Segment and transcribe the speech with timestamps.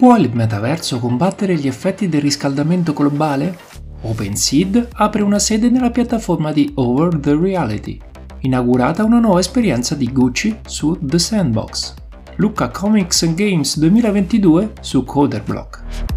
[0.00, 3.54] Può il metaverso combattere gli effetti del riscaldamento globale?
[4.00, 8.00] OpenSeed apre una sede nella piattaforma di Over the Reality,
[8.38, 11.92] inaugurata una nuova esperienza di Gucci su The Sandbox.
[12.36, 16.09] Lucca Comics Games 2022 su Coderblock.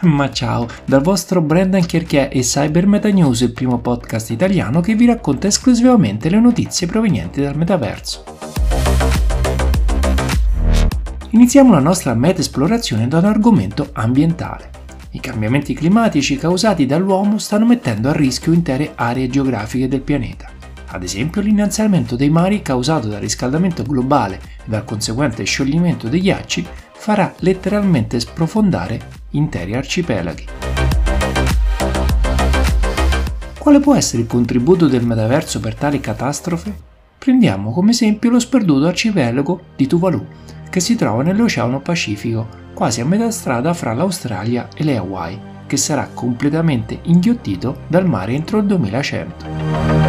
[0.08, 4.94] Ma ciao, dal vostro Brendan Chierchier e Cyber Meta News, il primo podcast italiano che
[4.94, 8.24] vi racconta esclusivamente le notizie provenienti dal metaverso.
[11.32, 14.70] Iniziamo la nostra meta esplorazione da un argomento ambientale.
[15.10, 20.50] I cambiamenti climatici causati dall'uomo stanno mettendo a rischio intere aree geografiche del pianeta.
[20.92, 26.66] Ad esempio l'innalzamento dei mari causato dal riscaldamento globale e dal conseguente scioglimento dei ghiacci
[26.94, 30.44] farà letteralmente sprofondare interi arcipelaghi.
[33.58, 36.88] Quale può essere il contributo del metaverso per tali catastrofe?
[37.18, 40.26] Prendiamo come esempio lo sperduto arcipelago di Tuvalu,
[40.70, 45.76] che si trova nell'Oceano Pacifico, quasi a metà strada fra l'Australia e le Hawaii, che
[45.76, 49.99] sarà completamente inghiottito dal mare entro il 2100.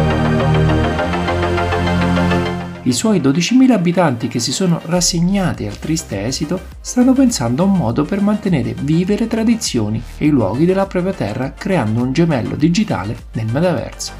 [2.84, 7.74] I suoi 12.000 abitanti che si sono rassegnati al triste esito stanno pensando a un
[7.74, 12.56] modo per mantenere vive le tradizioni e i luoghi della propria terra creando un gemello
[12.56, 14.12] digitale nel metaverso.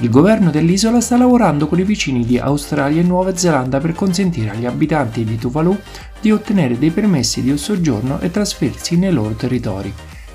[0.00, 4.50] Il governo dell'isola sta lavorando con i vicini di Australia e Nuova Zelanda per consentire
[4.50, 5.74] agli abitanti di Tuvalu
[6.20, 9.90] di ottenere dei permessi di soggiorno e trasferirsi nei loro territori,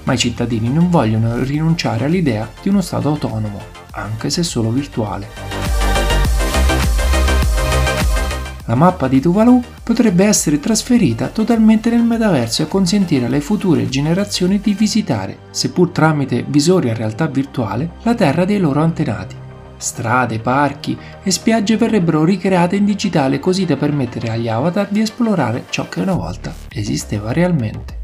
[0.05, 5.27] ma i cittadini non vogliono rinunciare all'idea di uno Stato autonomo anche se solo virtuale.
[8.69, 14.59] La mappa di Tuvalu potrebbe essere trasferita totalmente nel metaverso e consentire alle future generazioni
[14.59, 19.35] di visitare, seppur tramite visori a realtà virtuale, la terra dei loro antenati.
[19.75, 25.65] Strade, parchi e spiagge verrebbero ricreate in digitale così da permettere agli avatar di esplorare
[25.69, 27.98] ciò che una volta esisteva realmente.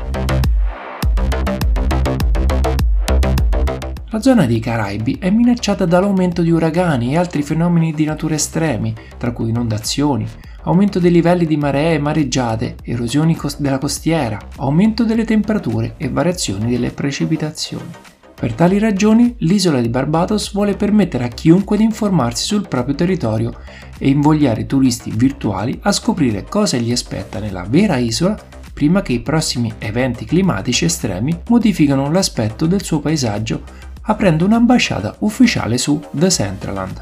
[4.15, 8.95] La zona dei Caraibi è minacciata dall'aumento di uragani e altri fenomeni di natura estremi,
[9.17, 10.25] tra cui inondazioni,
[10.63, 16.71] aumento dei livelli di maree e mareggiate, erosioni della costiera, aumento delle temperature e variazioni
[16.71, 17.91] delle precipitazioni.
[18.33, 23.53] Per tali ragioni, l'isola di Barbados vuole permettere a chiunque di informarsi sul proprio territorio
[23.97, 28.41] e invogliare i turisti virtuali a scoprire cosa gli aspetta nella vera isola
[28.75, 33.63] prima che i prossimi eventi climatici estremi modificano l'aspetto del suo paesaggio
[34.05, 37.01] aprendo un'ambasciata ufficiale su The Centraland.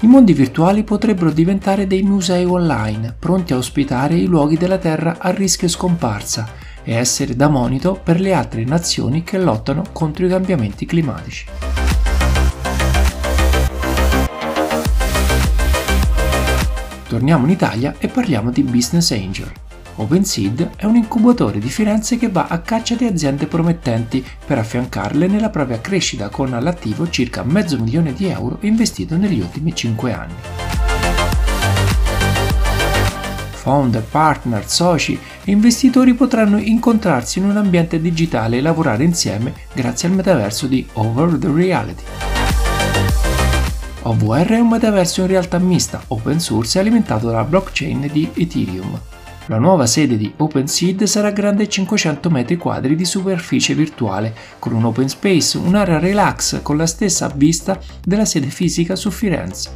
[0.00, 5.16] I mondi virtuali potrebbero diventare dei musei online, pronti a ospitare i luoghi della Terra
[5.18, 6.48] a rischio scomparsa
[6.84, 11.46] e essere da monito per le altre nazioni che lottano contro i cambiamenti climatici.
[17.08, 19.50] Torniamo in Italia e parliamo di Business Angel.
[19.96, 25.26] OpenSeed è un incubatore di Firenze che va a caccia di aziende promettenti per affiancarle
[25.26, 30.34] nella propria crescita con all'attivo circa mezzo milione di euro investito negli ultimi 5 anni.
[33.52, 40.08] Founder, partner, soci e investitori potranno incontrarsi in un ambiente digitale e lavorare insieme grazie
[40.08, 42.04] al metaverso di Over the Reality.
[44.02, 49.00] OVR è un metaverso in realtà mista, open source e alimentato dalla blockchain di Ethereum.
[49.48, 55.08] La nuova sede di OpenSeed sarà grande 500 m2 di superficie virtuale, con un open
[55.08, 59.70] space, un'area relax con la stessa vista della sede fisica su Firenze.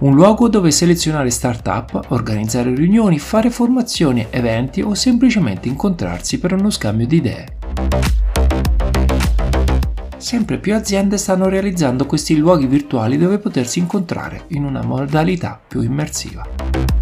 [0.00, 6.68] Un luogo dove selezionare start-up, organizzare riunioni, fare formazioni, eventi o semplicemente incontrarsi per uno
[6.68, 7.56] scambio di idee.
[10.18, 15.80] Sempre più aziende stanno realizzando questi luoghi virtuali dove potersi incontrare in una modalità più
[15.80, 17.01] immersiva.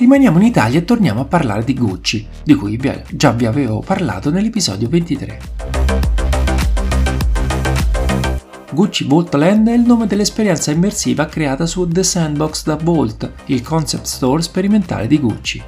[0.00, 2.80] Rimaniamo in Italia e torniamo a parlare di Gucci, di cui
[3.10, 5.40] già vi avevo parlato nell'episodio 23.
[8.72, 13.60] Gucci Vault Land è il nome dell'esperienza immersiva creata su The Sandbox da Vault, il
[13.60, 15.62] concept store sperimentale di Gucci.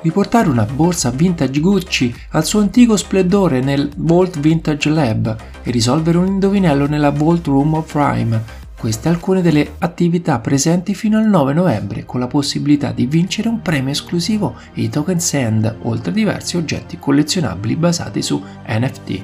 [0.00, 6.18] Riportare una borsa vintage Gucci al suo antico splendore nel Vault Vintage Lab e risolvere
[6.18, 11.52] un indovinello nella Vault Room of Rhyme queste alcune delle attività presenti fino al 9
[11.52, 16.12] novembre con la possibilità di vincere un premio esclusivo e i token send oltre a
[16.12, 19.22] diversi oggetti collezionabili basati su NFT.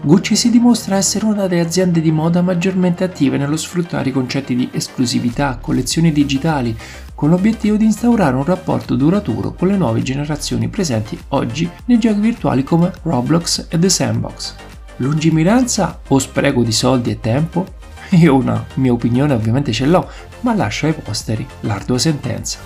[0.00, 4.56] Gucci si dimostra essere una delle aziende di moda maggiormente attive nello sfruttare i concetti
[4.56, 6.76] di esclusività, collezioni digitali,
[7.14, 12.18] con l'obiettivo di instaurare un rapporto duraturo con le nuove generazioni presenti oggi nei giochi
[12.18, 14.69] virtuali come Roblox e The Sandbox.
[15.00, 17.66] Lungimiranza o spreco di soldi e tempo?
[18.20, 20.06] Io una mia opinione ovviamente ce l'ho,
[20.40, 22.58] ma lascio ai posteri l'ardua sentenza.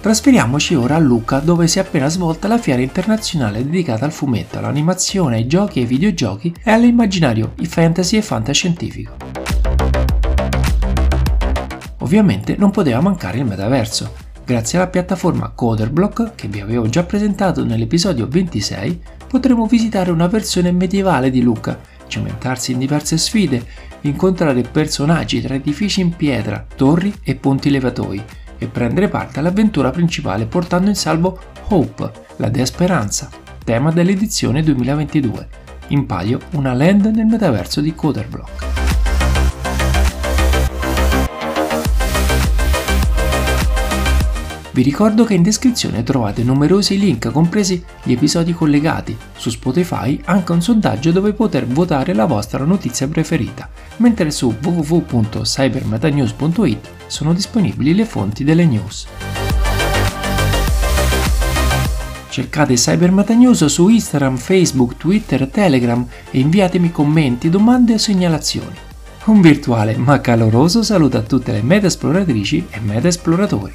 [0.00, 4.58] Trasferiamoci ora a Lucca dove si è appena svolta la fiera internazionale dedicata al fumetto,
[4.58, 9.16] all'animazione, ai giochi, ai videogiochi e all'immaginario, i fantasy e fantascientifico.
[11.98, 14.21] Ovviamente non poteva mancare il metaverso.
[14.44, 20.72] Grazie alla piattaforma Coderblock, che vi avevo già presentato nell'episodio 26, potremo visitare una versione
[20.72, 21.78] medievale di Lucca,
[22.08, 23.64] cimentarsi in diverse sfide,
[24.00, 28.22] incontrare personaggi tra edifici in pietra, torri e ponti levatoi,
[28.58, 33.30] e prendere parte all'avventura principale portando in salvo Hope, la dea speranza,
[33.64, 35.48] tema dell'edizione 2022.
[35.88, 38.71] In palio una land nel metaverso di Coderblock.
[44.74, 50.52] Vi ricordo che in descrizione trovate numerosi link compresi gli episodi collegati, su Spotify anche
[50.52, 58.06] un sondaggio dove poter votare la vostra notizia preferita, mentre su www.cybermetanews.it sono disponibili le
[58.06, 59.06] fonti delle news.
[62.30, 62.74] Cercate
[63.34, 68.76] News su Instagram, Facebook, Twitter, Telegram e inviatemi commenti, domande o segnalazioni.
[69.26, 73.74] Un virtuale ma caloroso saluto a tutte le meta esploratrici e meta esploratori.